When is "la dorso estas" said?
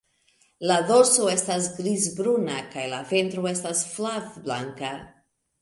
0.69-1.67